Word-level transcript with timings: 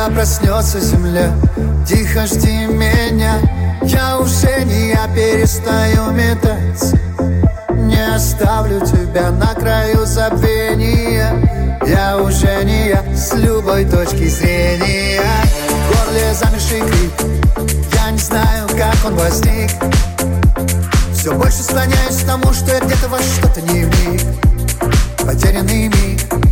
Когда 0.00 0.14
проснется 0.14 0.80
земля, 0.80 1.30
тихо 1.86 2.24
жди 2.24 2.64
меня 2.66 3.34
Я 3.82 4.18
уже 4.18 4.64
не 4.64 4.88
я 4.88 5.06
перестаю 5.08 6.10
метаться 6.12 6.98
Не 7.72 8.14
оставлю 8.14 8.80
тебя 8.80 9.30
на 9.30 9.48
краю 9.48 10.06
забвения. 10.06 11.34
Я 11.86 12.16
уже 12.16 12.64
не 12.64 12.88
я 12.88 13.04
с 13.14 13.34
любой 13.34 13.84
точки 13.84 14.26
зрения. 14.26 15.20
В 15.68 16.06
горле 16.06 16.32
замерший 16.32 16.80
крик. 16.80 17.92
Я 17.92 18.10
не 18.10 18.18
знаю, 18.18 18.68
как 18.68 18.96
он 19.04 19.16
возник. 19.16 19.70
Все 21.12 21.34
больше 21.34 21.62
склоняюсь 21.62 22.22
к 22.22 22.26
тому, 22.26 22.50
что 22.54 22.72
я 22.72 22.80
где-то 22.80 23.08
во 23.08 23.18
что-то 23.18 23.60
не 23.60 23.84
вник. 23.84 24.22
Потерянный 25.26 25.88
миг 25.88 26.49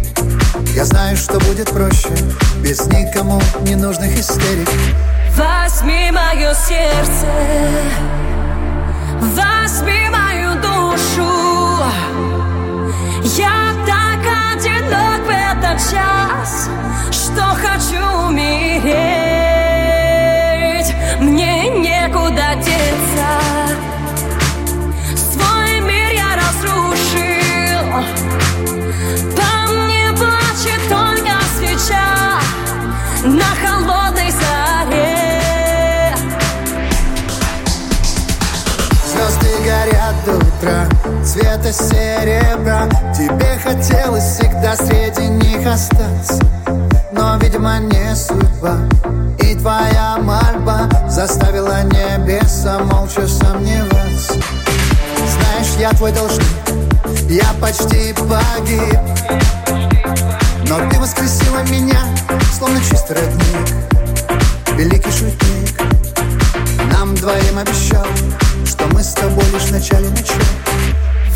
Я 0.75 0.85
знаю, 0.85 1.17
что 1.17 1.39
будет 1.41 1.71
проще 1.71 2.11
без 2.63 2.87
никому 2.87 3.41
ненужных 3.63 4.19
истерик. 4.19 4.69
Возьми 5.37 6.11
мое 6.11 6.55
сердце 6.55 7.27
Возьми 9.21 10.09
мою 10.11 10.55
душу. 10.61 11.85
Я 13.37 13.58
до 40.25 40.37
утра, 40.37 40.87
цвета 41.25 41.73
серебра. 41.73 42.89
Тебе 43.15 43.59
хотелось 43.63 44.25
всегда 44.25 44.77
среди 44.77 45.29
них 45.29 45.67
остаться. 45.67 46.39
Но, 47.13 47.37
видимо, 47.39 47.79
не 47.79 48.15
судьба. 48.15 48.79
И 49.39 49.55
твоя 49.55 50.19
мольба 50.19 50.89
заставила 51.09 51.83
небеса 51.85 52.79
молча 52.81 53.27
сомневаться. 53.27 54.35
Знаешь, 54.35 55.75
я 55.79 55.91
твой 55.91 56.13
должник, 56.13 56.47
я 57.29 57.53
почти 57.61 58.13
погиб. 58.13 58.99
Но 60.69 60.89
ты 60.91 60.99
воскресила 60.99 61.63
меня, 61.71 62.01
словно 62.57 62.79
чистый 62.81 63.17
родник. 63.17 63.75
Великий 64.77 65.11
шутник. 65.11 65.81
Нам 66.93 67.15
двоим 67.15 67.59
обещал, 67.59 68.07
мы 68.99 69.05
с 69.05 69.13
тобой 69.13 69.45
лишь 69.53 69.63
в 69.63 69.71
начале 69.71 70.09
начала 70.09 70.43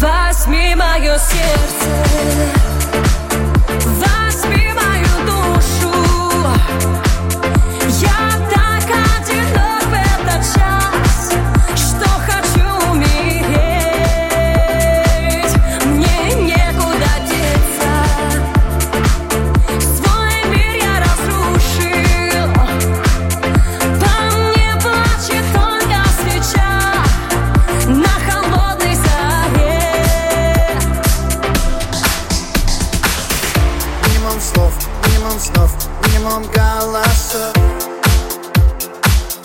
Возьми 0.01 0.75
мое 0.75 1.17
сердце 1.17 2.82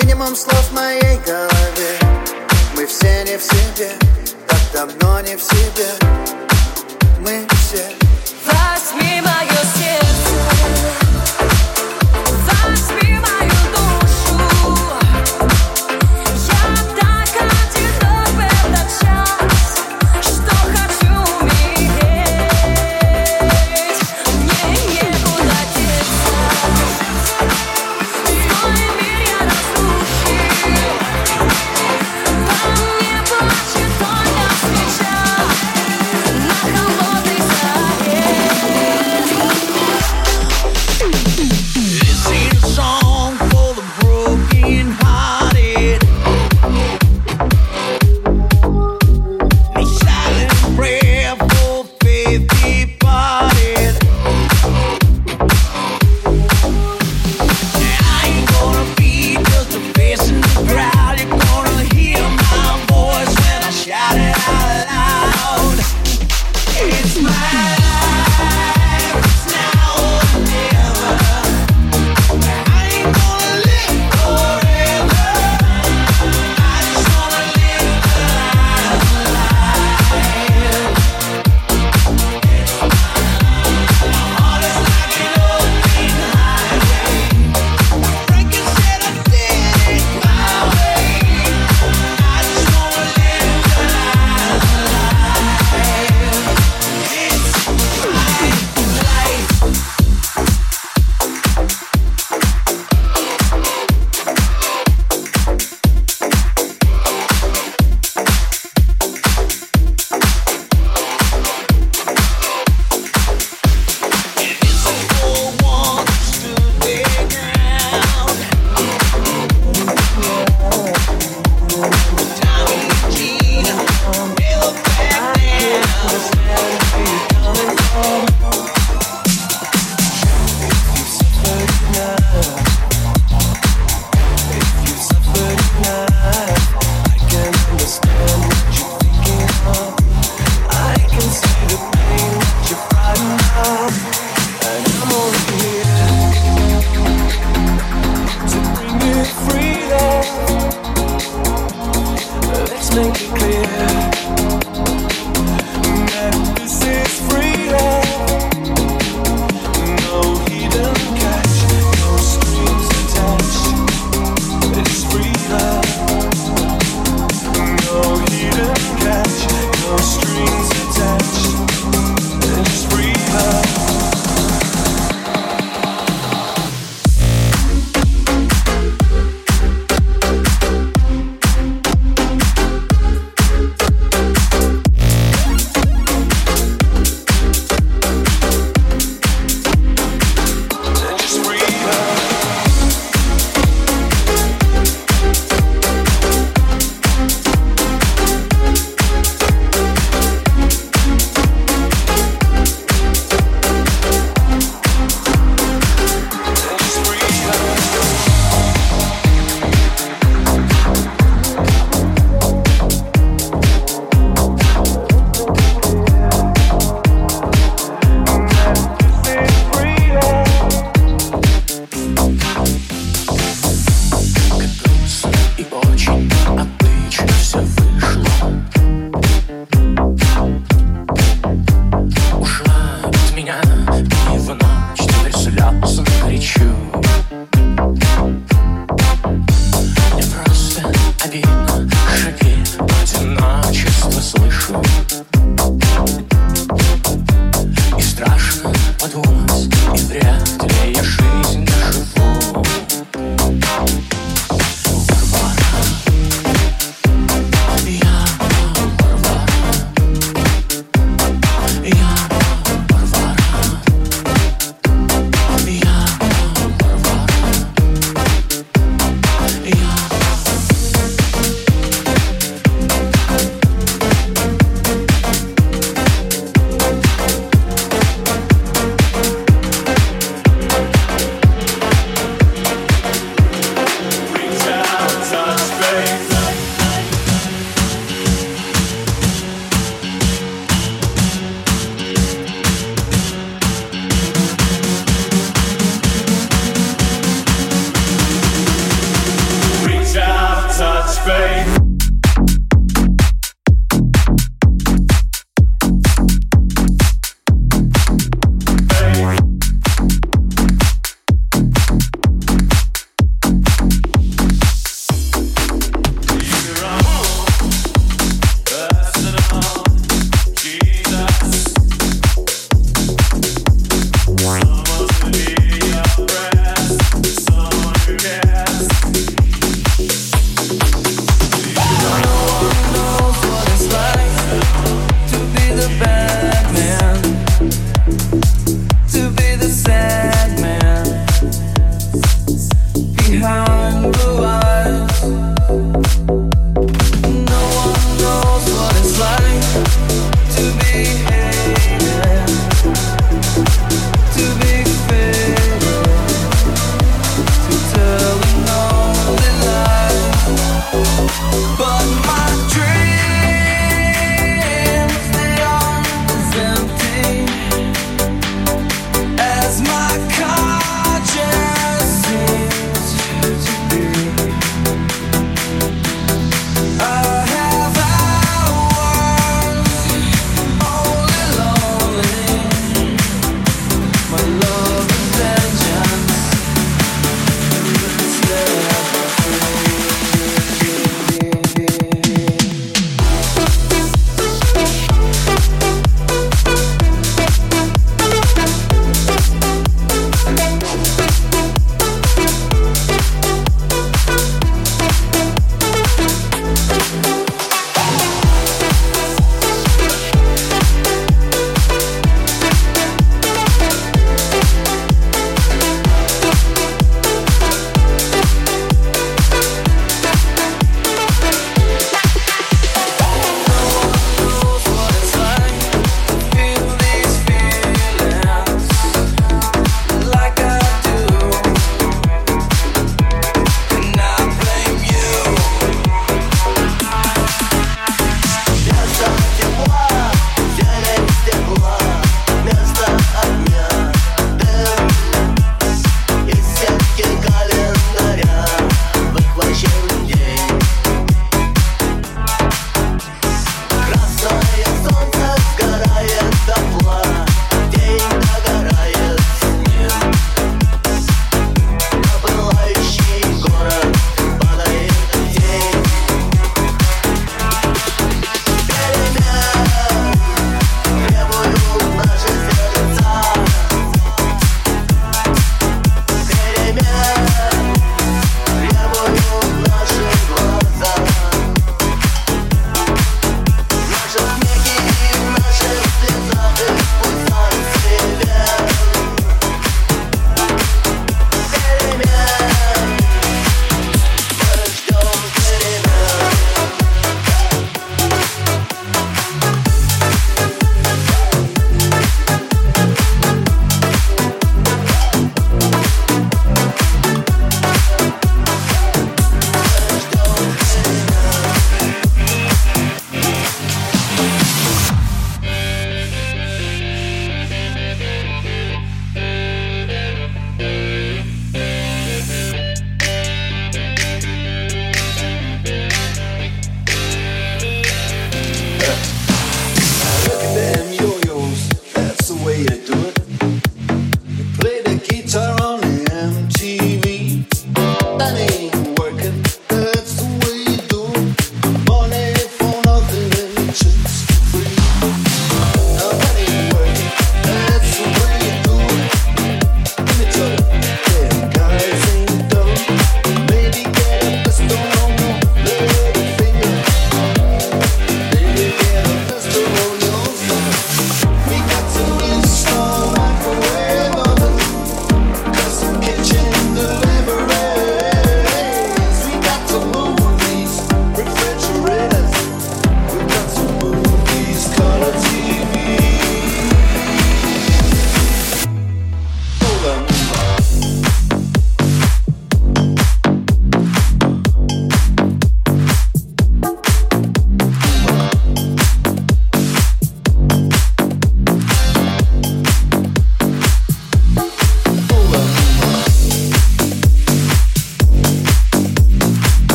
Минимум 0.00 0.36
слов 0.36 0.68
в 0.70 0.74
моей 0.74 1.18
голове. 1.26 1.98
Мы 2.76 2.86
все 2.86 3.24
не 3.24 3.36
в 3.36 3.42
себе, 3.42 3.90
так 4.46 4.60
давно 4.72 5.20
не 5.22 5.36
в 5.36 5.42
себе. 5.42 5.88
Мы 7.18 7.44
все 7.50 8.07